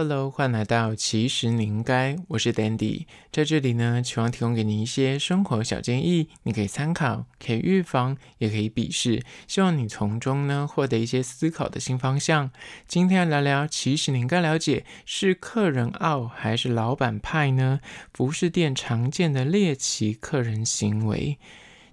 [0.00, 12.52] Hello，欢迎来到其实你应该，我是 Dandy，在这里呢，希望提供给你一些生活小建议，你可以参考，可以预防，也可以鄙视，希望你从中呢获得一些思考的新方向。
[12.86, 17.80] 今天要聊聊，其实你应该了解，是客人傲还是老板派呢？
[18.14, 21.38] 服饰店常见的猎奇客人行为。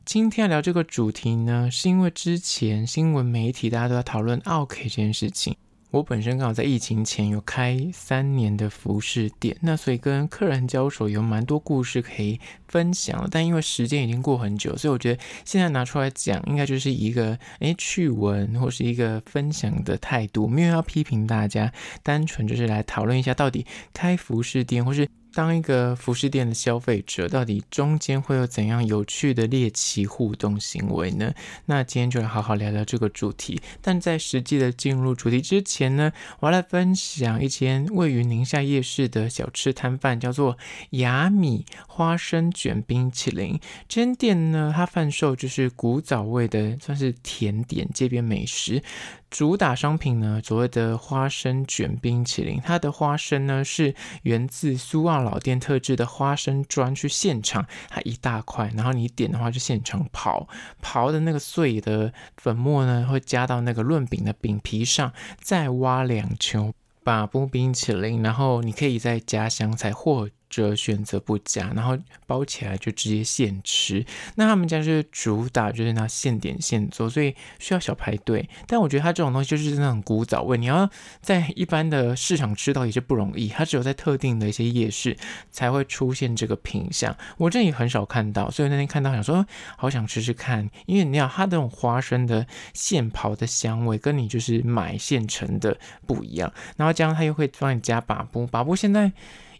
[0.05, 5.57] 今天要聊这个主题呢，是因为之前新闻媒体大家都在讨论 OK 这件事情。
[5.91, 13.25] 我本身刚好在疫情前有开三年的服饰店，那所以跟客人交手有蛮多故事可以分享。
[13.31, 21.71] 但因为时间已经过很久，所以我觉得现在拿出来讲，应该就是一个诶趣闻或是一个分享的态度，没有要批评大家，
[22.03, 25.07] 单纯就是来讨论一下到底开服饰店或是。
[25.35, 31.33] 当一个服饰店的消费者，到底中间会有怎样有趣的猎奇互动行为呢？
[31.65, 33.61] 那今天就来好好聊聊这个主题。
[33.81, 40.57] 但在实际的进入主题之前呢，我要来分享一间位于宁夏夜市的小吃摊贩，叫做
[40.91, 43.59] 雅米花生卷冰淇淋。
[43.89, 48.81] 这间店呢，它贩售就是古早味的，算是甜点街边美食。
[49.29, 60.47] 主打商品呢，所谓的花生卷冰淇淋，它的花生呢是源自苏澳老店特制的花生砖，去现场它一大块，然后你点的话就现场刨，
[60.81, 65.11] 刨的那个碎的粉末呢会加到那个润饼的饼皮上，
[65.41, 66.73] 再挖两球
[67.03, 70.29] 把布冰淇淋，然后你可以再加香菜或。
[70.61, 74.05] 者选择不加，然后包起来就直接现吃。
[74.35, 78.47] 那他们家就是主打就是拿现点现做，所以需要小排队。
[78.67, 80.89] 但我觉得它这种东西就是那种古早味，你要
[81.21, 83.47] 在一般的市场吃到也是不容易。
[83.47, 85.17] 它只有在特定的一些夜市
[85.51, 88.49] 才会出现这个品相，我这里很少看到。
[88.49, 89.45] 所以那天看到想说，
[89.77, 96.51] 好想吃吃看，因为你要它这种花生的现刨的香味，跟你就是买现成的不一样。
[96.77, 99.11] 然后这样它又会帮你加把布，把布现在。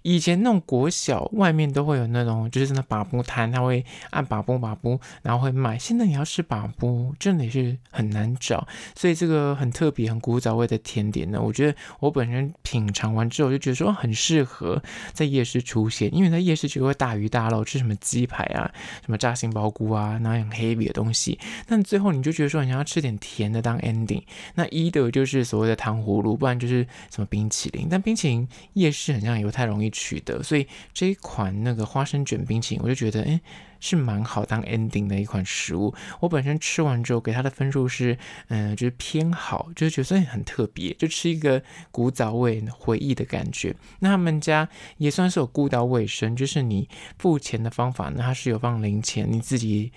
[0.06, 5.80] 以前那种国小外面都会有那种，就是那把布摊，他会按把布把布，然后会卖。
[5.80, 8.68] 现在你要吃把布，真的是很难找。
[8.96, 14.80] 所以这个很特别、很古早味的甜点呢，我觉得我本身品尝完之后就觉得说很适合
[15.12, 18.72] 在夜市出现，因为在夜市就会大鱼大肉，吃什么鸡排啊、
[19.04, 21.40] 什么炸杏鲍菇啊，那样 heavy 的东西。
[21.66, 24.22] 但最后你就觉得说你想要吃点甜的当 ending，
[24.54, 27.88] 那一的就是所谓的糖葫芦，不然就是什么冰淇淋。
[27.90, 33.40] 但冰淇淋夜市好像也不太容易取得，所以这一款那个花生卷冰淇淋，我就觉得，哎，
[33.80, 35.96] 是蛮好当 ending 的一款食物。
[36.20, 38.18] 我本身吃完之后给它的分数是，
[38.50, 43.74] 嗯、就是偏好，就是觉得很特别，就吃一个古早味回忆的感觉。
[44.00, 44.68] 那他们家
[44.98, 49.94] 也算是有顾到卫生，就是你付钱的方法呢，它是有放零钱，你自己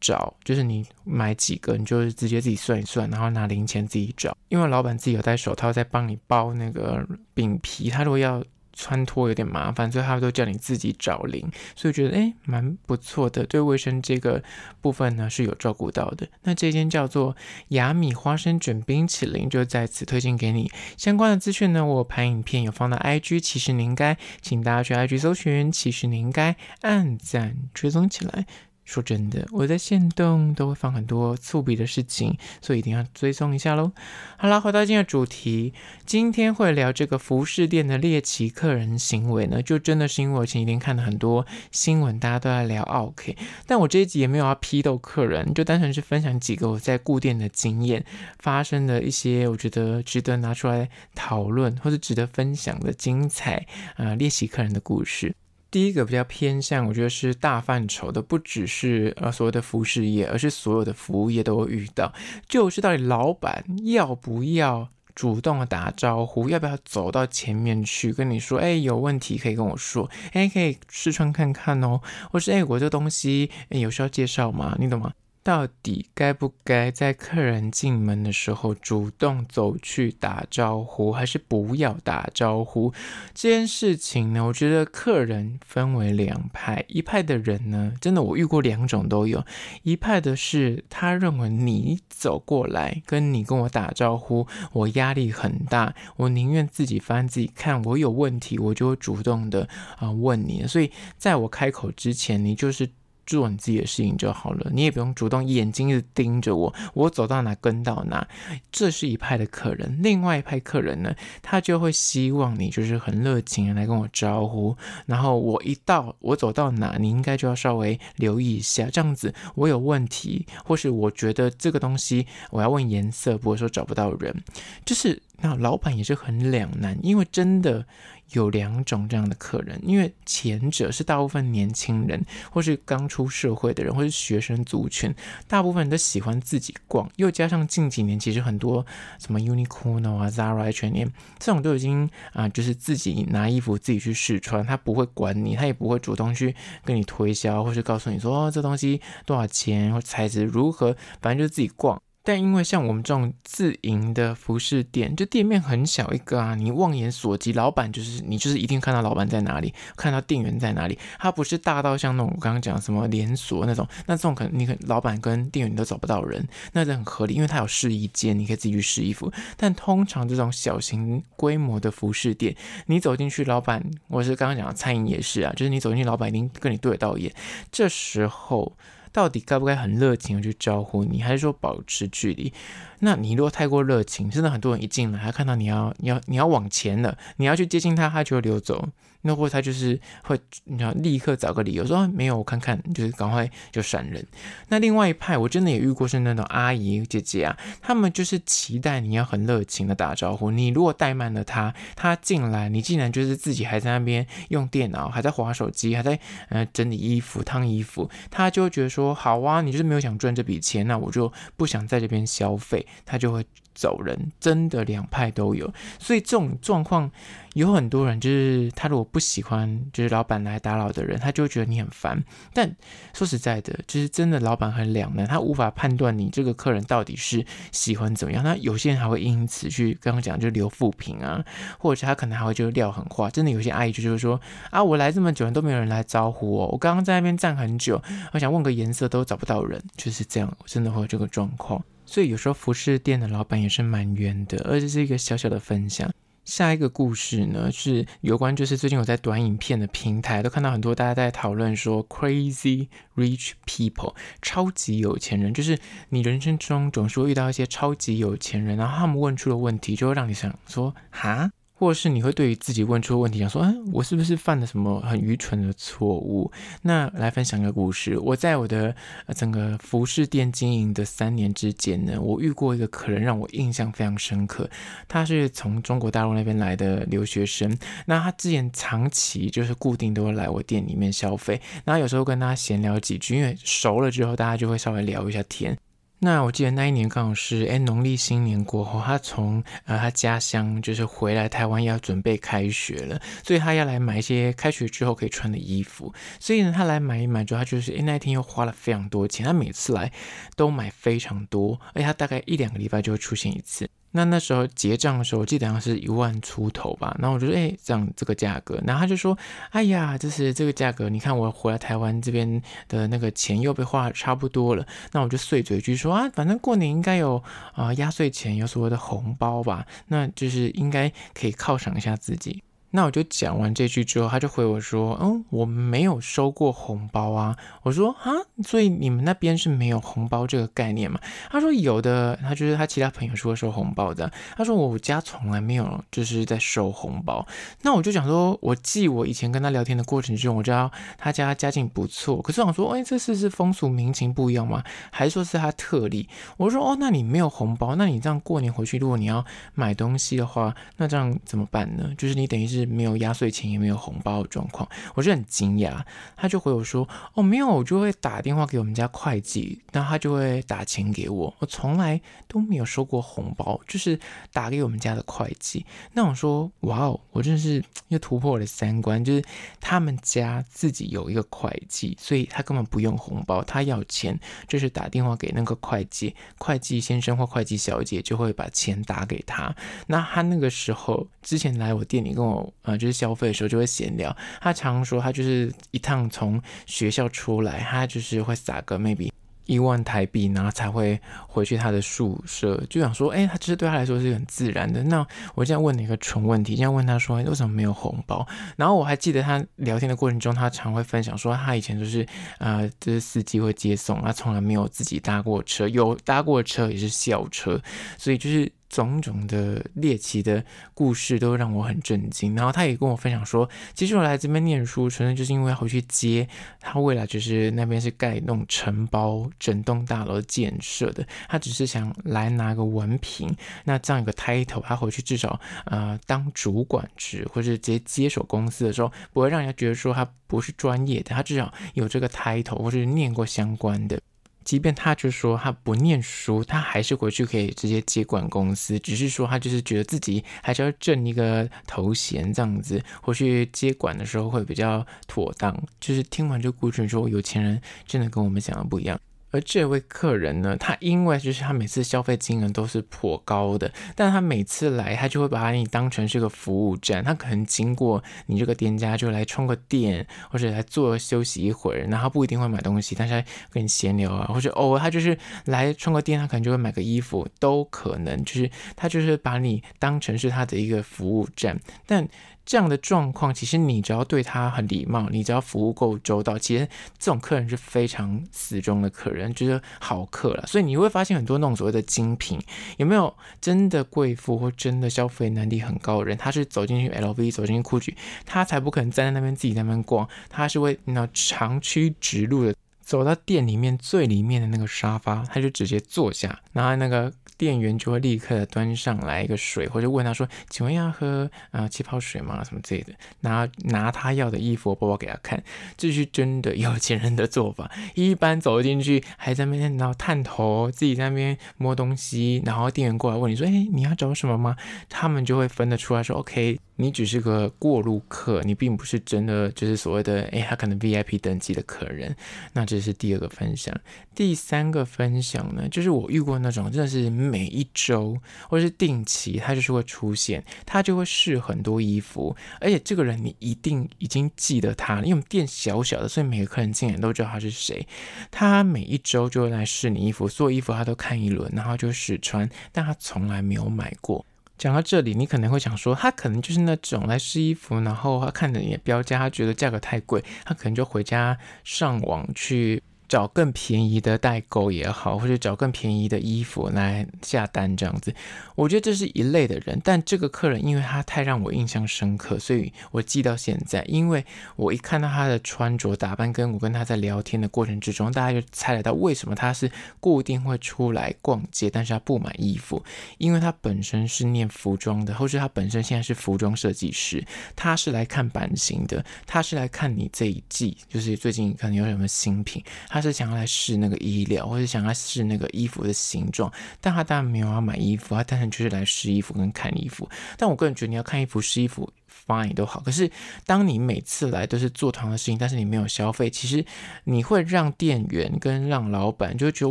[0.00, 4.34] 找，就是你买几个，你就直接自己算一算，然后拿零钱自己找。
[4.48, 8.42] 因为老板自己有戴手套在帮你包那个饼皮，他如果要。
[8.72, 14.42] 穿脱有点麻烦，所以他们都叫你自己找零，所以觉得诶蛮不错的，对卫生这个
[14.80, 16.28] 部分呢是有照顾到的。
[16.42, 17.36] 那这间叫做
[17.68, 20.70] 雅米花生卷冰淇淋，就在此推荐给你。
[20.96, 28.46] 相关的资讯呢，我拍影片有放到 IG，其实你应该，请大家去 IG 搜寻，其实你应该按赞追踪起来。
[28.84, 33.92] 说真的，我在限动都会放很多粗鄙的事情，所以一定要追踪一下喽。
[34.36, 35.72] 好了，回到今天的主题，
[36.04, 48.04] 今天会聊这个服饰店的猎奇客人行为呢，就真的是因为我前几天看了很多新闻，大家都在聊奥 K，，但我这一集也没有要批斗客人，就单纯是分享几个我在顾店的经验，
[48.40, 55.34] 发生的一些我觉得值得拿出来讨论或者值得分享的精彩啊、呃、猎奇客人的故事。
[55.72, 62.12] 第一个比较偏向，我觉得是大范畴的，不只是呃所谓的服饰业，而是所有的服务业都会遇到，
[62.46, 74.76] 就是到底老板要不要主动的打招呼，要不要走到前面去跟你说，哎，有问题可以跟我说，哎，可以试穿看看哦，或是哎，我这东西哎有需要介绍吗？
[74.78, 75.10] 你懂吗？
[75.44, 82.92] 到底该不该在客人进门的时候主动走去打招呼，还是不要打招呼？
[83.34, 89.44] 这件事情呢，我觉得客人分为两派，一派的人呢，真的我遇过两种都有，
[89.82, 99.68] 一派的是他认为你走过来跟你跟我打招呼，我压力很大，我宁愿自己翻自己看，我有问题我就会主动的
[99.98, 102.88] 啊问你，所以在我开口之前，你就是。
[103.26, 108.26] 做你自己的事情就好了，你也不用主动眼睛一直盯着我，我走到哪跟到哪。
[108.70, 114.76] 这是一派的客人，另外一派客人呢，他就会希望你就是很热情的来跟我招呼，
[115.06, 124.42] 然后我一到我走到哪，你应该就要稍微留意一下，这样子我有问题，或是我觉得这个东西我要问颜色，不会说找不到人，
[124.84, 127.86] 就是那老板也是很两难，因为真的。
[128.32, 135.14] 有两种这样的客人，因为前者是大部分年轻人，或是刚出社会的人，或是学生族群，
[135.46, 138.84] 大部分人都喜欢自己逛，又加上近几年其实很多
[139.18, 141.08] 什么 Uniqlo 啊、Zara、H&M
[141.38, 152.00] 这种都已经啊、就是自己拿衣服自己去试穿，他不会管你，他也不会主动去跟你推销，或是告诉你说哦，这东西多少钱或材质如何，反正就是自己逛。
[152.24, 160.96] 但因为像我们这种自营的服饰店，就店面很小一个啊，你望眼所及，老板就是你，就是一定看到老板在哪里，看到店员在哪里。
[161.18, 169.32] 它不是大到像那种我刚刚讲什么连锁那种，那这种可能你可老板跟店员都找不到人，那这很合理，因为它有试衣间，你可以自己去试衣服。
[169.56, 172.54] 但通常这种小型规模的服饰店，
[172.86, 177.34] 你走进去，老板，我是刚刚讲的餐饮也是啊，就是你走进去，老板一定跟你对得到眼，
[177.72, 178.76] 这时候。
[179.12, 182.52] 到底该不该很热情的去招呼你，还是说保持距离？
[183.00, 188.88] 那你如果太过热情，真的很多人一进来，他看到你要你要你要往前了，你要去接近他，他就会溜走。
[189.22, 194.24] 那或他就是会，你要立刻找个理由说没有，我看看，就是赶快就闪人。
[194.68, 200.50] 那另外一派，我真的也遇过是那种阿姨姐姐啊，他们就是期待你要很热情的打招呼。
[200.50, 206.18] 你如果怠慢了他，他进来，你竟然就是自己还在那边用电脑，还在划手机，还在
[206.48, 213.46] 呃整理衣服、烫衣服，他就会觉得说好啊，你就是没有想赚这笔钱，那我就不想在这边消费，他就会。
[213.74, 217.10] 走人，真的两派都有，所以这种状况
[217.54, 222.22] 有很多人，就是他如果不喜欢，就是老板来打扰的人，他就觉得你很烦。
[222.52, 222.74] 但
[223.12, 228.42] 说实在的，就是真的老板很两难，他无法判断你这个客人到底是喜欢怎么样。
[228.42, 231.44] 那有些人还会因此去刚刚讲，就留负评啊，
[231.78, 233.28] 或者他可能还会就撂狠话。
[233.30, 234.40] 真的有些阿姨就就是说
[234.70, 238.02] 啊，我来这么久都没有人来招呼我，我刚刚在那边站很久，
[238.32, 241.82] 我想问个颜色都找不到人，就是这样，真的会有这个状况。
[242.12, 246.12] 所以有时候服饰店的老板也是蛮冤的，而且是一个小小的分享。
[246.44, 255.78] 下一个故事呢，是有关，就是最近我在短影片的平台都看到很多大家在讨论说，crazy rich people，超级有钱人，就是
[256.10, 261.50] 你人生中总是会遇到一些超级有钱人，然后他们问出的问题就会让你想说，哈？
[261.82, 266.48] 或者是你会对于自己问出问题想说，嗯，我是不是犯了什么很愚蠢的错误？
[266.82, 268.16] 那来分享一个故事。
[268.20, 268.94] 我在我的
[269.34, 274.70] 整个服饰店经营的三年之间呢，我遇过一个客人让我印象非常深刻。
[275.08, 285.76] 他是从中国大陆那边来的留学生，那他之前长期就是固定都会来我店里面消费，然后有时候跟他闲聊几句，因为熟了之后大家就会稍微聊一下天。
[286.24, 296.14] 那我记得那一年刚好是哎农历新年过后，他从呃他家乡就是回来台湾要准备开学了，所以他要来买一些开学之后可以穿的衣服。
[296.38, 299.44] 所以呢，他来买一买之后，他就是哎那一天又花了非常多钱。
[299.44, 300.12] 他每次来
[300.54, 303.90] 都买非常多，而且他大概一两个礼拜就会出现一次。
[304.12, 307.16] 那那时候结账的时候，我记得好像是一万出头吧。
[307.18, 308.80] 然后我就说，哎，这样这个价格。
[308.86, 309.36] 然后他就说，
[309.70, 311.08] 哎呀，就是这个价格。
[311.08, 314.86] 你看我回来台湾这边的那个钱又被花差不多了。
[315.12, 317.42] 那我就碎嘴句说啊，反正过年应该有
[317.74, 319.86] 啊、压岁钱，有所谓的红包吧。
[320.08, 322.62] 那就是应该可以犒赏一下自己。
[322.94, 328.30] 那我就讲完这句之后，他就回我说：“嗯，我没有收过红包啊。”我说：“啊，
[328.62, 331.18] 所以你们那边是没有红包这个概念吗？”
[331.50, 337.46] 他说：“有的，他就是他其他朋友是会收红包的。”他说：“我家从来没有就是在收红包。”
[337.80, 342.42] 那我就想说，我记我以前跟他聊天的过程中，我知道他家家境不错。
[342.42, 344.84] 可是我想说，哎，这次是风俗民情不一样吗？
[345.10, 346.28] 还是说是他特例？
[346.58, 352.10] 我说：“哦，那你没有红包，那你这样过年回去，如果你要买东西的话，那这样怎么办呢？
[352.18, 356.02] 就是你等于是。”没有压岁钱，也没有红包的状况，我就很惊讶。
[356.36, 361.54] 他就回我说：“哦，没有，我就会打电话给我们家会计，那他就会打钱给我。
[361.58, 364.18] 我从来都没有收过红包，就是
[364.52, 365.84] 打给我们家的会计。
[366.12, 369.44] 那我说，哇哦，我真是又突破了三关，就是
[369.80, 379.74] 他们家自己有一个会计，所以他根本不用红包，他要钱就是打电话给那个会计，会计先生或会计小姐就会把钱打给他。
[380.06, 382.71] 那他那个时候之前来我店里跟我。
[382.80, 384.34] 啊、呃，就是消费的时候就会闲聊。
[384.60, 389.30] 他常说他就是一趟从学校出来，他就是会撒个 maybe
[389.66, 395.04] 一万台币，然后才会回去他的宿舍，就想说，哎，他这对他来说是很自然的。
[395.04, 395.24] 那
[395.54, 398.44] 我现在问你一个蠢问题，现在问他说，为什么没有红包？
[398.76, 402.26] 然后我还记得他聊天的过程中，他常会分享说，他以前就是，
[402.58, 407.80] 呃，就是司机会接送，他从来没有自己搭过车，有搭过车也是校车，
[408.18, 408.70] 所以就是。
[408.92, 416.46] 种种的猎奇的故事都让我很震惊，然后他也跟我分享说，其实我来这边念书，纯粹就是因为要回去接
[416.78, 434.20] 他未来就是那边是盖那种承包整栋大楼建设的，他只是想来拿个文凭，那这样一个 title，他回去至少呃当主管职，或者直接接手公司的时候，不会让人家觉得说他不是专业的，他至少有这个 title 或是念过相关的。
[434.64, 438.98] 即便他就说他不念书，他还是回去可以直接接管公司。
[438.98, 445.76] 只是说他就是觉得自己还是要挣一个头衔，这样子回去接管的时候会比较妥当。
[446.00, 449.20] 就是听完这个故事之后，有钱人真的跟我们想的不一样。
[449.52, 472.26] 而这位客人呢，他因为就是他每次消费金额都是颇高的，但他每次来，他就会把你当成是个服务站，他可能经过你这个店家就来充个电，或者来坐休息一会儿，然后他不一定会买东西，但是跟你闲聊啊，或者偶尔他就是来充个电，他可能就会买个衣服，都可能，就是他就是把你当成是他的一个服务站，但。
[472.64, 476.86] 这样的状况，其实你只要对他很礼貌，你只要服务够周到，其实
[477.18, 480.66] 这种客人是非常死忠的客人，就是好客了。
[480.66, 482.60] 所以你会发现很多那种所谓的精品，
[482.98, 486.36] 有没有真的贵妇或真的消费能力很高的人？
[486.38, 488.14] 他是走进去 LV，走进去 GUCCI，
[488.46, 497.32] 他才不可能站在那边自己在那边逛，他是会那长驱直入的走到店里面最里面的那个沙发，他就直接坐下，然后那个。
[497.58, 502.64] 店员就会立刻端上来一个水，或者问他说：“请问要喝啊、呃、气泡水吗？
[502.64, 505.62] 什么之类的。”拿拿他要的衣服包包给他看，
[505.96, 507.88] 这是真的有钱人的做法。
[508.16, 514.74] 一般走进去还在那边然后探头，自己在那边摸东西，然后店员过来问你说：“哎，你要找什么吗？”
[515.08, 522.36] 他们就会分得出来说：“OK。”你只是个过路客，你并不是真的就是所谓的诶，他可能 VIP 等级的客人。
[522.74, 523.98] 那这是第二个分享。
[524.34, 528.36] 第三个分享呢，就是我遇过那种真的是每一周
[528.68, 538.06] 或者是定期，他就是会出现，他就会试很多衣服，而且这个人你一定已经记得他了，因为我们店小小的，所以每个客人进来都知道他是谁。
[538.50, 544.44] 他每一周就会来试你衣服，所有衣服他都看一轮，然后就试穿，但他从来没有买过。
[544.78, 553.02] 讲到这里，你可能会想说，他可能就是那种来试衣服，然后他看着你的标价，他觉得价格太贵，他可能就回家上网去。
[553.32, 558.34] 找更便宜的代购也好，或者找更便宜的衣服来下单这样子，
[558.74, 559.98] 我觉得这是一类的人。
[560.04, 564.04] 但这个客人因为他太让我印象深刻，所以我记到现在。
[564.06, 564.44] 因为
[564.76, 573.02] 我一看到他的穿着打扮，跟我跟他在聊天的过程之中，大家就猜得到为什么他是固定会出来逛街，但是他不买衣服，
[573.38, 577.42] 因为他本身是念服装的，或是他本身现在是服装设计师，
[577.74, 583.21] 他是来看版型的，他是来看你这一季，就是最近可能有什么新品，他。
[583.22, 590.28] 是想要来试那个衣料，或者想要试那个衣服的形状，但他当然没有要买衣服，他单纯就是来试衣服跟看衣服。
[590.56, 592.12] 但我个人觉得你要看衣服、试衣服
[592.46, 593.00] ，fine 都好。
[593.00, 593.30] 可是
[593.64, 596.84] 当你每次来都是做同样的事情，但是你没有消费，其实
[597.24, 599.90] 你会让店员跟让老板就觉得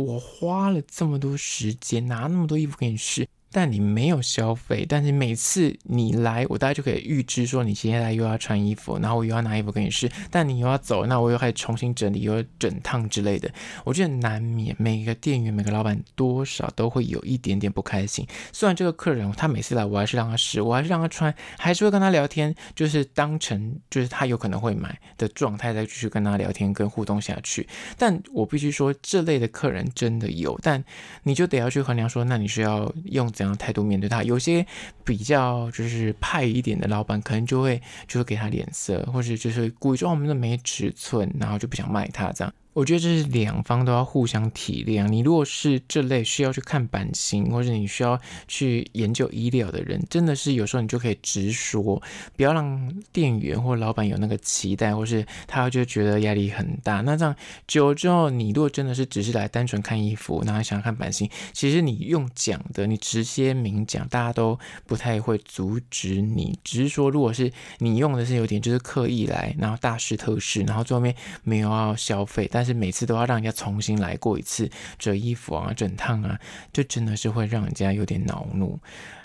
[0.00, 3.26] 我花了这么多时间拿那么多衣服给你试。
[3.52, 13.52] 但你没有消费，但是每次你来，我大概就可以预知说你接下来又要穿衣服，然后我又要拿衣服给你试，但你又要走，那我又开始重新整理，又要整烫之类的。
[13.84, 18.26] 我觉得难免每个店员、每个老板多少都会有一点点不开心。
[18.52, 27.68] 虽然这个客人他每次来，我还是让他试，我还是让他穿，还是会跟他聊天，就是当成就是他有可能会买的状态再继续跟他聊天跟互动下去。
[27.98, 30.82] 但我必须说，这类的客人真的有，但
[31.24, 33.32] 你就得要去衡量说，那你是要用。
[33.42, 34.64] 这样态度面对他，有些
[35.04, 42.54] 比较就是派一点的老板，可能就会就会给他脸色，或者就是故意说我们的没尺寸，然后就不想卖他这样。
[42.74, 45.06] 我觉得这是两方都要互相体谅。
[45.06, 52.02] 你如果是这类需要去看版型，或者你需要去研究衣料的人，真的是有时候你就可以直说，
[52.36, 57.02] 不要让店员或老板有那个期待，或是他就觉得压力很大。
[57.02, 57.36] 那这样
[57.66, 66.58] 久了之后，你如果真的是只是来单纯看衣服，然后想要看版型，其实你用讲的，你直接明讲，大家都不太会阻止你。
[66.64, 76.38] 只是说，如果是你用的是有点就是刻意来，然后大试特试，然后最后面没有要消费，但但是每次都要让人家重新来过一次折衣服啊、整烫啊，
[76.72, 78.78] 就真的是会让人家有点恼怒。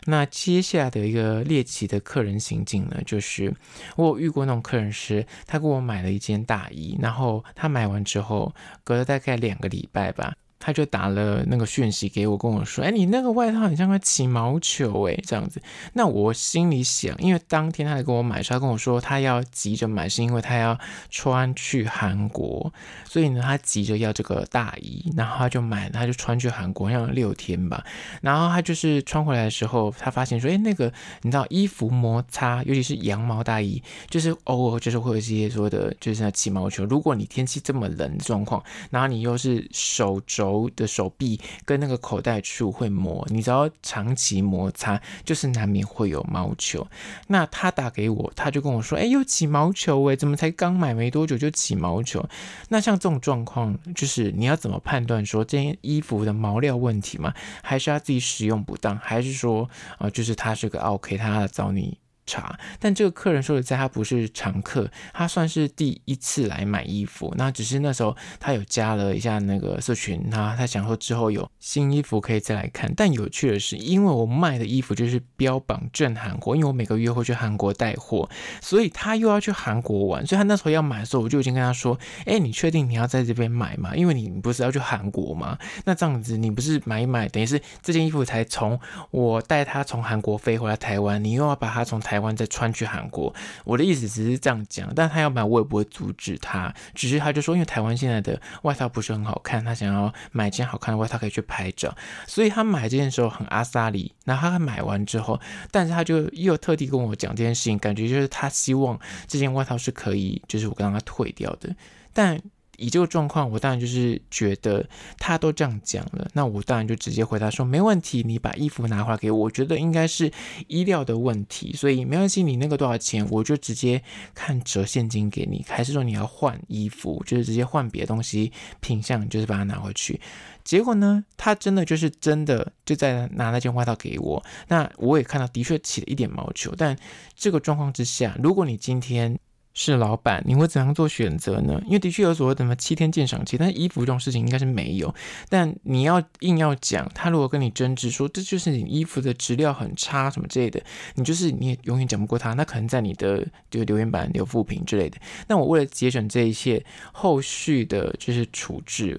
[0.06, 3.53] 那接下来的一个猎奇的客人行径呢，就是
[3.96, 10.34] 我有遇过那种客人是，他给我买了一件大衣，然后他买完之后，隔了大概两个礼拜吧。
[10.59, 15.61] 他就打了那个讯息给我，跟我说：“哎，你那个外套很像在起毛球，哎，这样子。”
[15.93, 20.77] 那我心里想，因为当天他来跟我买，他跟我说他要急着买，是因为他要
[21.11, 22.73] 穿去韩国，
[23.05, 27.85] 所以呢，他急着要这个大衣，然后他就买，他就穿去韩国，要六天吧。
[28.21, 36.83] 然后他就是穿回来的时候，他发现说：“哎，那个你知道衣服摩擦，尤其是羊毛大衣，就是偶尔就是会有一些说的，就是那起毛球。
[36.85, 46.88] 如果你天气这么冷的状况，然后你又是手肘。”手的手臂跟那个口袋处会磨，你只要长期摩擦，就是难免会有毛球。
[47.27, 52.25] 那他打给我，他就跟我说：“哎，又起毛球诶，怎么才刚买没多久就起毛球？”
[52.70, 57.34] 那像这种状况，就是你要怎么判断说这件衣服的毛料问题吗？
[57.62, 58.98] 还是他自己使用不当？
[58.98, 61.98] 还是说啊、就是他是个 OK，他找你？
[62.27, 67.34] 查，但这个客人说实在，他不是常客，他算是第一次来买衣服。
[67.38, 72.93] 那只是那时候他有加了一下那个社群，他他想说之后有新衣服可以再来看。
[72.96, 78.29] 但有趣的是，因为我卖的衣服就是标榜正韩国，因为我每个月会去韩国带货，
[78.62, 83.96] 所以他又要去韩国玩，所以他那时候要买的时候，我就已经跟他说：“哎，你确定你要在这边买吗？
[83.96, 85.57] 因为你不是要去韩国吗？
[85.86, 88.77] 那这样子你不是买一买，等于是这件衣服才从
[89.12, 93.31] 我带他从韩国飞回来台湾，你又要把它从台。”台湾再穿去韩国，
[93.63, 101.95] 我的意思只是这样讲，但他要买我也不会阻止他，只是他就说，因为台湾现在的外套不是很好看，他想要买件好看的外套可以去拍照，
[102.25, 104.15] 所以他买这件时候很阿萨里。
[104.25, 111.75] 然后他买完之后，但是他就又特地跟我讲这件事情，感觉就是他希望这件外套是可以，就是我跟他退掉的，
[112.12, 112.41] 但。
[112.77, 120.31] 以这个状况，我当然就是觉得他都这样讲了，那我当然就直接回答说没问题，你把衣服拿回来给我，我觉得应该是
[120.67, 124.01] 衣料的问题，所以没关系，你那个多少钱，我就直接
[124.34, 130.22] 看折现金给你，还是说你要换衣服，就是直接换别的东西品相，就是把它拿回去。
[130.63, 136.96] 结果呢，他真的就是真的就在拿那件外套给我，那我也看到的确起了一点毛球，但
[137.36, 139.39] 这个状况之下，如果你今天。
[139.79, 141.79] 是老板，你会怎样做选择呢？
[141.86, 145.13] 因为的确有所谓的什么七天鉴赏期，但是衣服这种事情应该是没有。
[145.50, 150.81] 但你要硬要讲，他如果跟你争执说这就是你衣服的质量很差什么之类的，
[151.13, 152.53] 你就是你也永远讲不过他。
[152.53, 155.19] 那可能在你的就留言板留复评之类的。
[155.48, 159.15] 那我为了节省这一切后续的就是处置。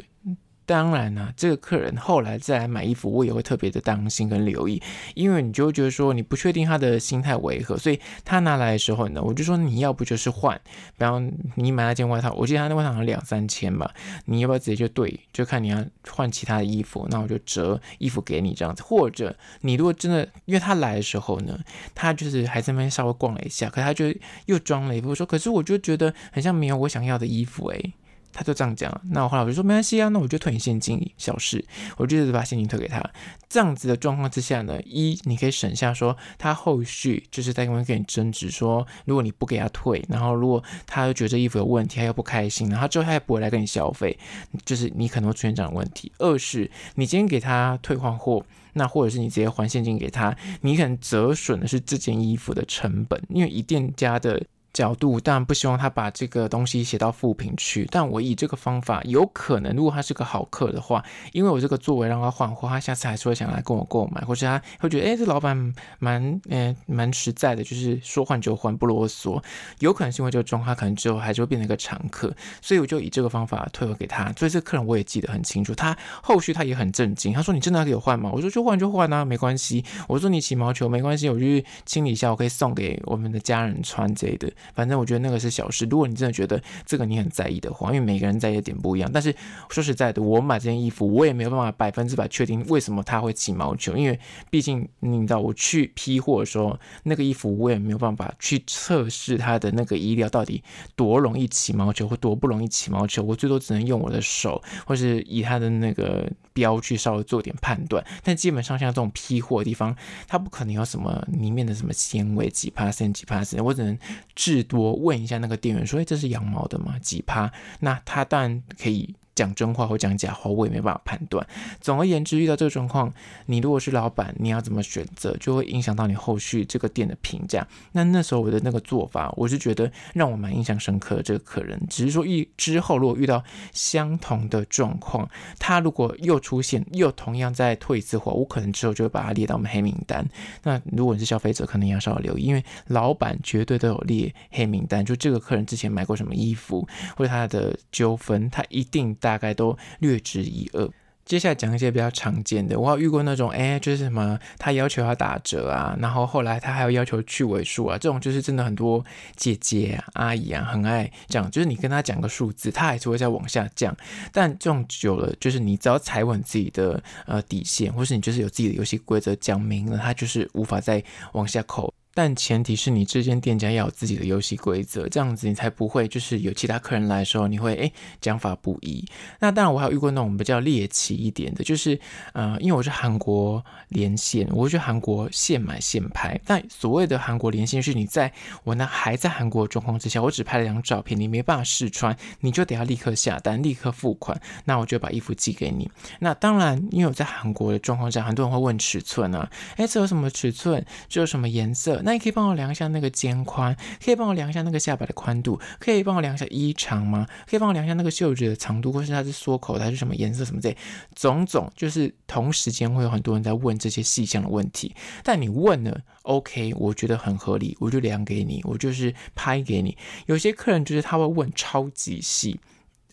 [0.69, 4.83] 当然啦、啊，这个客人后来再来买衣服，我也会特别的当心跟留意，
[5.15, 10.61] 因为你就会觉得说你不确定他的心态为何，所以他拿来的时候呢，我就说你要不就是换，
[10.99, 13.91] 比方你买那件外套，我记得他那外套好像两三千吧，
[14.27, 21.59] 你要不要直接就对，就看你要换其他的衣服，那我就折衣服给你这样子，或者你如果真的，因为他来的时候呢，
[21.95, 24.15] 他就是还在那边稍微逛了一下，可他就
[24.45, 27.95] 又装了一副说，可是我就觉得很像没有我想要的衣服诶。
[28.33, 31.65] 他就这样讲，那我后来我就说没关系啊，那我就退你现金，小事，
[31.97, 33.03] 我就是把现金退给他。
[33.49, 44.19] 这样子的状况之下呢，一你可以省下说他后续就是在跟跟你争执说，如果你不给他退，然后如果他又觉得这衣服有问题，他又不开心，然后之后他也不会来跟你消费，
[44.65, 46.13] 就是你可能会出现这样的问题。
[46.19, 54.45] 二是你今天给他退换货，那或者是你直接还现金给他，你可能折损的是这件衣服的成本，因为以店家的。
[54.73, 57.87] 角度，当然不希望他把这个东西写到负评去。
[57.91, 69.43] 但我以这个方法，有可能如果他是个好客的话，因为我这个作为让他换货，他下次还是会想来跟我购买，或者他会觉得，哎，这老板蛮，嗯，蛮实在的，就是说换就换，不啰嗦。
[69.81, 74.33] 有可能是因为这个状况，他可能之后还是会变成一个常客，所以我就以这个方法退回给他。
[74.35, 85.87] 所以这个客人我也记得很清楚，他后续他也很震惊，他说：“你真的要给我换吗？”我说：“就换就换啊，没关系。”我说：“你起毛球没关系，我就去清理一下，我可以送给我们的家人穿之类的。”反正我觉得那个是小事。
[85.91, 89.11] 如果你真的觉得这个你很在意的话，因为每个人在意的点不一样。
[89.13, 89.35] 但是
[89.69, 94.19] 说实在的，我买这件衣服，我也没有办法百分之百确定为什么它会起毛球，因为
[94.51, 100.63] 毕竟你知道，我去批货的时候，那个衣服我也没有办法去测试它的那个衣料到底
[100.97, 103.23] 多容易起毛球或多不容易起毛球。
[103.23, 108.05] 我最多只能用我的手，或是以它的那个标去稍微做点判断。
[108.25, 113.97] 但基本上像这种批货的地方，它不可能有什么里面的什么纤维几帕森、几帕森，我只能
[114.35, 114.93] 至多。
[114.95, 116.99] 问一下那个店员说：“哎，这是羊毛的吗？
[116.99, 117.53] 几帕？
[117.79, 121.47] 那他当然可以讲真话或讲假话，我也没办法判断。
[121.81, 123.13] 总而言之，遇到这个状况，
[123.47, 127.65] 你如果是老板，你要怎么选择，就会影响到你后续这个店的评价。
[127.93, 131.23] 那那时候我的那个做法，我是觉得让我蛮印象深刻的。
[131.29, 140.27] 这个客人，只是说一之后如果遇到相同的状况，他如果又出现，又同样再退一次货，我可能之后就会把他列到我们黑名单。
[140.63, 150.89] 那如果你是消费者，可能要稍微留意，因为老板绝对都有列黑名单，就这个客人之前买过什么衣服，或者他的纠纷，他一定大概都略知一二。
[151.27, 159.05] 接下来讲一些比较常见的，我有遇过那种，哎，就是什么，他要求要打折啊，然后后来他还要要求去尾数啊，这种就是真的很多
[159.37, 163.95] 姐姐啊、阿姨啊很爱讲，就是你跟他讲个数字，他还是会再往下降，
[164.33, 171.93] 但这种久了，就是你只要踩稳自己的呃底线，或是你就是有自己的游戏规则讲明了，他就是无法再往下扣。
[172.19, 179.07] 但前提是你这间店家要有自己的游戏规则，这样子你才不会就是有其他客人来的时候，你会诶讲法不一。
[179.39, 181.97] 那当然我还有遇过那种比较猎奇一点的，就是
[182.33, 186.37] 呃，因为我是韩国连线，我会去韩国现买现拍。
[186.45, 188.33] 但所谓的韩国连线是你在
[188.65, 195.89] 我呢还在韩国的状况之下，我只拍了张照片，你没办法试穿，你就得要立刻下单，立刻付款，那我就把衣服寄给你。
[196.19, 200.85] 那当然，因为我在韩国的状况下，很多人会问尺寸啊，诶，这有什么尺寸？
[201.09, 202.03] 这有什么颜色？
[202.09, 207.27] 那你可以帮我量一下那个肩宽，可以帮我量一下那个下摆的宽度，可以帮我量一下衣长吗？
[207.47, 210.75] 可以帮我量一下那个袖子的长度，或是它是缩口的还是什么颜色什么这，
[211.15, 214.95] 种种就是同时间会有很多人在问这些细项的问题。
[215.23, 219.95] 但你问了，OK，我觉得很合理，我就量给你，我就是拍给你。
[220.25, 222.59] 有些客人就是他会问超级细。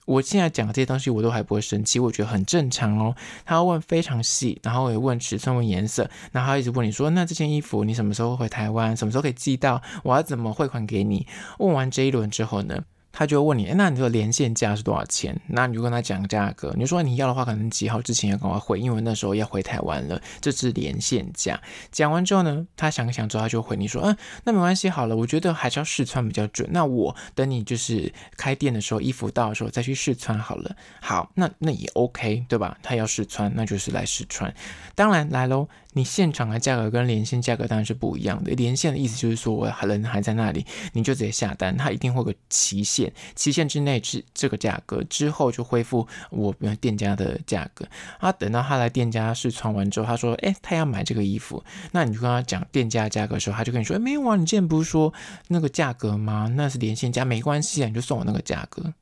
[0.05, 3.15] 我现在讲这些东西，我都还不会生气，我觉得很正常哦。
[3.43, 8.95] 他要问非常细，然后也问尺寸、问颜色，然后他一直问你说：“那这件衣服你什么时候回台湾？
[8.95, 9.81] 什么时候可以寄到？
[10.03, 11.25] 我要怎么汇款给你？”
[11.59, 12.83] 问完这一轮之后呢，
[13.17, 15.39] 他就会问你，那你这个连线价是多少钱？
[15.47, 16.73] 那你就跟他讲价格。
[16.75, 20.21] 你说你要的话，可能几号之前要赶快回，因为那时候要回台湾了。
[20.41, 21.57] 这是连线价。
[21.93, 26.67] 讲完之后呢，他想一想之后，他就回你说，嗯，那没关系，好了，我觉得还是要试穿比较准。
[26.73, 30.75] 那我等你就是开店的时候，衣服到的时候再去试穿好了。
[30.99, 32.77] 好，那那也 OK，对吧？
[32.83, 34.53] 他要试穿，那就是来试穿。
[34.93, 35.69] 当然来喽。
[35.95, 38.51] 你现场的价格跟连线价格当然是不一样的。
[38.51, 47.87] 连线的意思就是说，我人还在那里，你就直接下单，它一定会有个期限，期限之内是这个价格，之后就恢复我店家的价格。
[48.19, 55.13] 啊，等到他来店家试穿完之后，他说，哎，他要买这个衣服，那你就跟他讲店家价格的时候，他就跟你说，哎，没有啊，你之前不是说
[55.47, 56.51] 那个价格吗？
[56.55, 58.93] 那是连线价，没关系啊，你就送我那个价格。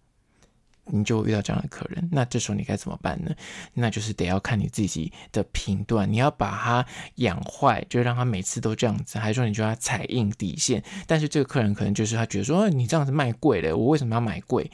[0.85, 3.33] 你就遇到这样的客人，那这时候你该怎么办呢？
[3.73, 10.83] 那就是得要看你自己的评断，你要把他养坏，就让他每次都这样子，还是说你就要踩硬底线？
[11.07, 14.69] 但是这个客人可能就是他觉得说，你这样子卖贵了，我为什么要买贵？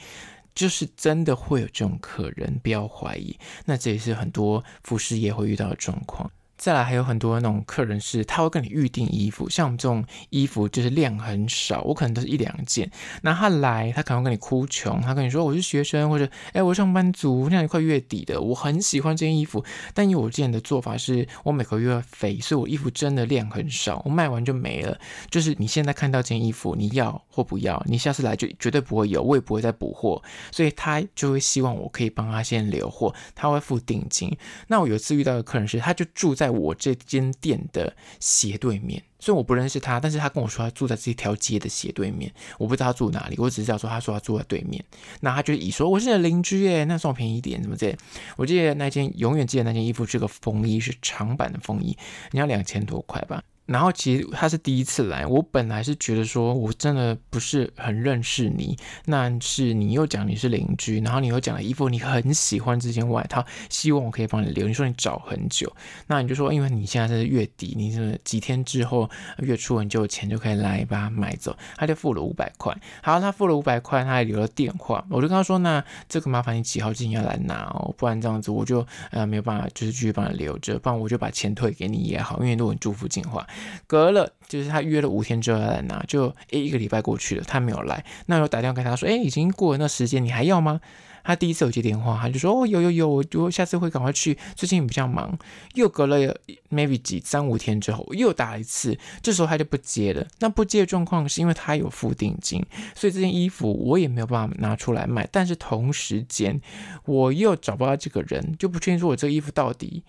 [0.52, 3.38] 就是真的会有这种客人，不要怀疑。
[3.64, 6.28] 那这也是很多服饰业会遇到的状况。
[6.60, 12.90] 再来还有很多那种客人是，他会跟你预定衣服，像我们这种衣服就是量很少，我可能都是一两件。
[13.22, 25.00] 那他来，他可能会跟你哭穷，他跟你说我是学生，或者哎我是上班族，现在快月底了，我很喜欢这件衣服，但因为我之前的做法是我每个月肥，所以我衣服真的量很少，我卖完就没了。
[25.30, 34.36] 就是你现在看到这件衣服，你要或不要，你下次来就绝对不会有，我也不会再补货，所以他就会希望我可以帮他先留货，他会付定金。
[34.68, 36.49] 那我有一次遇到的客人是，他就住在。
[36.50, 44.84] 我这间店的斜对面，虽然我不认识他，但是他跟我说他住在这条街的斜对面，我不知道他住哪里，我只知道说他说他住在对面，
[45.20, 47.96] 那他就以说我是你的邻居耶，那算我便宜一点，怎么这？
[48.36, 51.96] 我记得那件永远记得那件衣服是个风衣，是长版的风衣，
[52.32, 53.42] 你要两千多块吧。
[53.70, 64.66] 然后其实他是第一次来，我本来是觉得说我真的不是很认识你，那是你又讲你是邻居，然后你又讲了衣服你很喜欢这件外套，希望我可以帮你留。
[64.66, 65.72] 你说你找很久，
[66.08, 72.76] 那你就说因为你现在是月底，你是几天之后月初你就有钱就可以来把它买走，他就付了五百块。
[73.04, 83.46] 好，他付了五百块，他还留了电话，我就跟他说，那这个麻烦你几号之前要来拿哦，不然这样子我就呃没有办法就是继续帮你留着，不然我就把钱退给你也好，因为如果你住附近的话。
[83.86, 90.80] 隔了，就是他约了五天之后要来拿，就诶一个礼拜过去了，他没有来，那我打电话给他说，诶已经过了那时间，你还要吗？
[91.22, 95.38] 他第一次有接电话，他就说，哦有有有，我我下次会赶快去，最近比较忙。
[95.74, 96.34] 又隔了
[96.70, 100.26] maybe 几三五天之后又打一次，这时候他就不接了。
[100.38, 105.28] 那不接的状况是因为他有付定金，所以这件衣服我也没有办法拿出来卖。
[105.30, 106.58] 但是同时间
[107.04, 110.02] 我又找不到这个人，就不确定说我这个衣服到底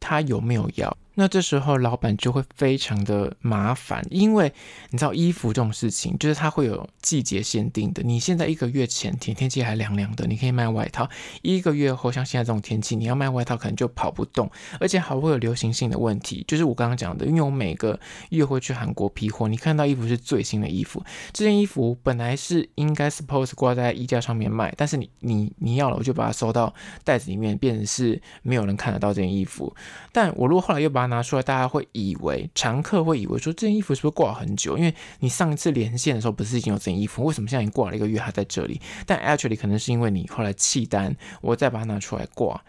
[0.00, 0.96] 他有没有要。
[1.14, 4.52] 那这时候老板就会非常的麻烦，因为
[4.90, 8.02] 你知道衣服这种事情，就是它会有季节限定的。
[8.02, 11.06] 你现在一个月前天天气还凉凉的，你可以卖外套；
[11.42, 14.50] 一个月后像现在这种天气，你要卖外套可能就跑不动，
[14.80, 16.44] 而且还会有流行性的问题。
[16.48, 17.98] 就是我刚刚讲的，因为我每个
[18.30, 26.74] 月会去韩国批货，你看到衣服是最新的衣服，这件衣服本来是应该 suppose 挂在衣架上面卖，但是你你你要了，我就把它收到
[27.04, 29.74] 袋子里面，变成是没有人看得到这件衣服。
[30.12, 34.76] 但我如果后来又把拿出来，大家会以为常客会以为说，这件衣服是不是挂很久？
[34.76, 38.80] 因为你上一次连线的时候不是已经有这件衣服，为什么现在已经挂了一个月还在这里？
[39.06, 42.62] 但 actually 可能是因为你后来弃单，我再把它拿出来挂。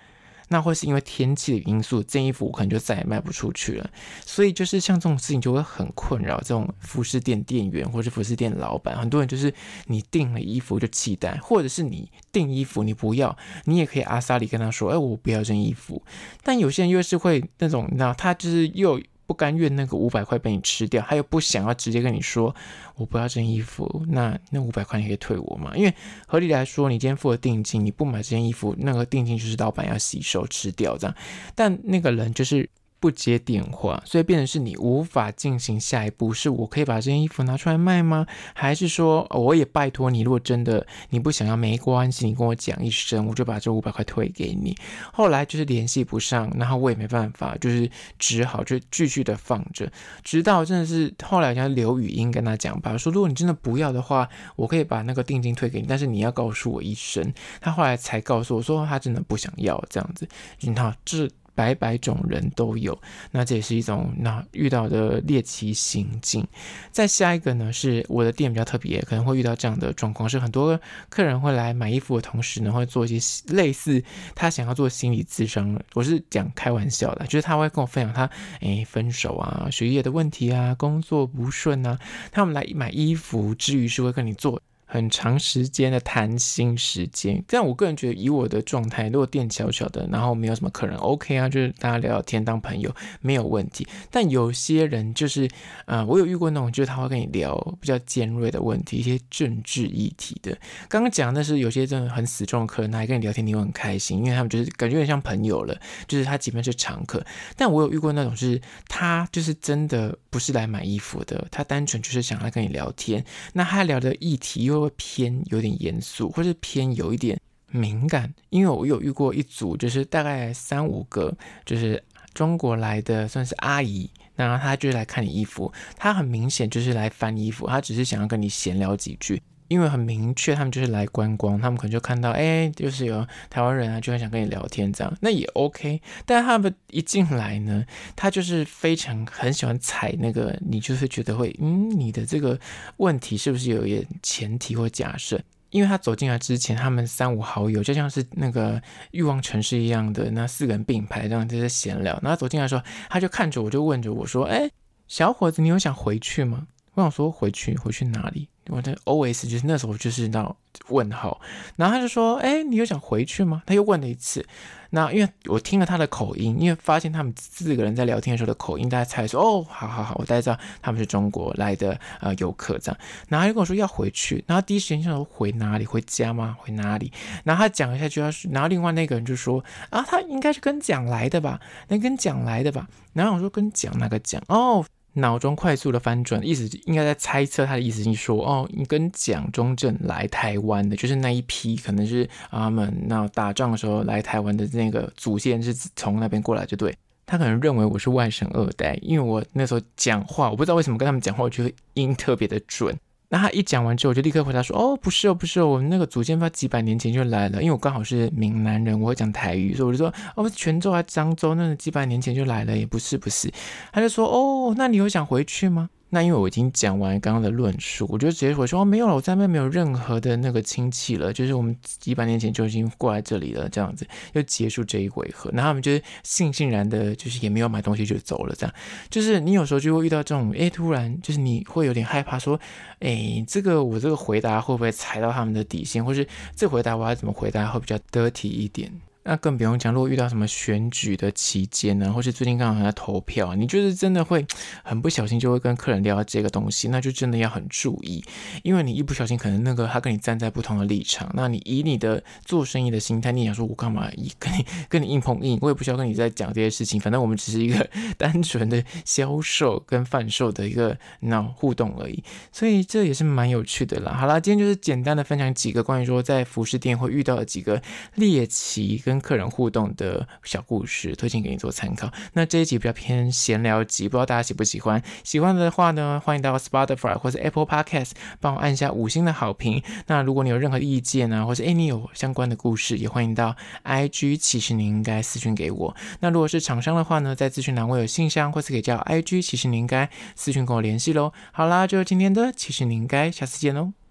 [0.50, 3.90] 那会是因为天气的因素，这衣服我可能就再也卖不出去了。
[4.26, 8.98] 所以就是像这种事情就会很困扰这种服饰店店员或者服饰店老板。
[8.98, 9.54] 很多人就是
[9.88, 16.02] 你订了衣服就弃单，或者是你订衣服你不要，你也可以阿萨里跟他说，哎，我不要这件衣服。
[16.44, 19.02] 但有些人又是会那种，那，他就是又。
[19.26, 22.56] 不甘愿那个五百块被你吃掉，他又不想要直接跟你说
[22.96, 25.72] 我不要这件衣服，那那五百块你可以退我吗？
[25.76, 25.94] 因为
[26.28, 31.16] 合理来说，你今天付了定金，你不买这件衣服，那个定金就是老板要吸收吃掉这样，
[31.56, 32.70] 但那个人就是。
[33.00, 36.34] 不接电话，所以变成是你无法进行下一步。
[36.34, 38.26] 是我可以把这件衣服拿出来卖吗？
[38.54, 44.76] 还是说我也拜托你，如果真的你不想要，没关系，你跟我讲一声，我就把这五百块退给你。
[45.14, 49.92] 后来就是联系不上，然后我也没办法，就是只好就继续的放着，
[50.24, 57.34] 直到真的是后来人家留语音跟他讲吧，说如果你真的不要的话，我可以把那个定金退给你，但是你要告诉我一声。
[57.62, 60.28] 他后来才告诉我说他真的不想要这样子，
[60.62, 61.30] 你看这。
[61.56, 62.96] 百百种人都有，
[63.32, 66.46] 那这也是一种那遇到的猎奇行径。
[66.92, 74.04] 再下一个呢，是我的店比较特别，可能会遇到这样的状况，是很多客人会来买衣服的同时呢，会做一些类似
[74.36, 75.82] 他想要做心理咨商。
[75.94, 81.98] 我是讲开玩笑的，就是他会跟我分享他诶分手啊、学业的问题啊、工作不顺啊，
[82.32, 84.62] 他们来买衣服之余是会跟你做。
[84.96, 93.86] 很长时间的谈心时间，但我个人觉得，以我的状态，如果店小小的，然后没有什么客人，OK 啊，就是大家聊聊天当朋友没有问题。
[94.10, 95.50] 但有些人就是，
[95.86, 100.58] 啊、我有遇过那种，就是他会跟你聊比较尖锐的问题，一些政治议题的。
[100.88, 105.78] 刚刚讲的是有些真的很死忠的客人，他还跟你聊天，你会很开心，因为他们就是感觉有点像朋友了，
[106.08, 107.26] 就是他基本是常客。
[107.58, 113.24] 但我有遇过那种，是他就是真的不是来买衣服的，他单纯就是想来跟你聊天。
[113.54, 117.40] 那他聊的议题又会偏有点严肃，或是偏有一点
[117.72, 122.02] 敏感，因为我有遇过一组，就是大概三五个，就是
[122.34, 142.60] 中国来的，算是阿姨，那她就是来看你衣服，她很明显就是来翻衣服，她只是想要跟你闲聊几句，因为很明确，他们就是来观光，他们可能就看到，哎，就是有台湾人啊，就很想跟你聊天这样，那也 OK，但他们一进来呢，他就是非常很喜欢踩那个，你就是觉得会，嗯，你的这个
[142.98, 145.42] 问题是不是有一点前提或假设？
[145.72, 152.18] 因为他走进来之前，他们三五好友就像是那个欲望城市一样的那四个人并排这样在这闲聊。
[152.24, 154.70] 然后走进来说，他就看着我，就问着我说：“哎，
[155.10, 160.56] 小伙子，你有想回去吗？”我想说：“回去，回去哪里？”我的 OS 就是那时候就是那
[160.90, 161.40] 问号。
[161.76, 164.46] 然后他就说：“哎，你有想回去吗？”他又问了一次。
[164.92, 172.98] 那因为我听了他的口音，因为发现他们四个人在聊天的时候的口音，大家猜说哦，好好好，我大概知道他们是中国来的呃游客这样。
[173.28, 175.86] 然后又跟我说要回去，然后第一时间就说回哪里？
[175.86, 176.56] 回家吗？
[176.58, 177.12] 回哪里？
[177.44, 181.60] 然后他讲一下就要，然后另外那个人就说啊，他应该是跟蒋来的吧？
[181.90, 182.88] 那跟蒋来的吧？
[183.12, 184.42] 然后我说跟蒋哪个蒋？
[184.48, 184.86] 哦。
[185.16, 196.96] 脑中快速的翻转，意思应该在猜测他的意思，就是说，哦，你跟蒋中正来台湾的，就是那一批，可能是他们那打仗的时候来台湾的那个祖先是从那边过来，就对。
[197.28, 202.96] 他可能认为我是外省二代，因为我那时候讲话，我不知道为什么跟他们讲话，我觉得音特别的准。
[203.36, 213.52] 那他一讲完之后，我就立刻回答说：“哦，不是哦，不是哦，我们那个祖先他几百年前就来了，因为我刚好是闽南人，我会讲台语，所以我就说哦，泉州还漳州，那几百年前就来了，也不是，不是。”
[213.92, 225.52] 他就说：“哦，那你有想回去吗？”那因为我已经讲完刚刚的论述，我就直接回说哦，没有了，我在那边没有任何的那个亲戚了，就是我们几百年前就已经过来这里了，这样子就结束这一回合。
[225.52, 228.74] 然后他们就是悻悻然的，就是也没有买东西就走了，这样。
[229.10, 232.58] 就是你有时候就会遇到这种，哎，突然就是你会有点害怕，说，
[233.00, 236.26] 哎，这个我这个回答会不会踩到他们的底线，或是
[236.56, 238.90] 这回答我要怎么回答会比较得体一点？
[239.28, 244.46] 那更不用讲，如果遇到什么选举的期间呢，或是最近刚好在投票，你就是真的会
[244.86, 248.24] 很不小心就会跟客人聊到这个东西，那就真的要很注意，
[248.62, 254.08] 因为你一不小心，可能那个他跟你站在不同的立场，那你以你的做生意的心态，你想说我干嘛
[254.38, 264.14] 跟你 跟你硬碰硬，我也不需要跟你在讲这些事情，反正我们只是一个 单纯的销售跟贩售的一个那互动而已，所以这也是蛮有趣的啦。
[264.14, 267.82] 好啦，今天就是简单的分享几个关于说在服饰店会遇到的几个
[268.14, 272.12] 猎奇跟客人互动的小故事，推荐给你做参考。
[272.34, 275.02] 那这一集比较偏闲聊集，不知道大家喜不喜欢？
[275.24, 279.82] 喜欢的话呢，欢迎到 Spotify 或者 Apple Podcast 帮我按下五星的好评。
[280.08, 285.96] 那如果你有任何意见呢、啊，或者诶你有相关的故事，也欢迎到 IG，其实你应该私讯给我。
[286.20, 291.32] 那如果是厂商的话呢，在资讯栏位有信箱，或是可以叫 IG，其实你应该私讯跟我联系喽。
[291.52, 294.05] 好啦，就是今天的，其实你应该下次见喽。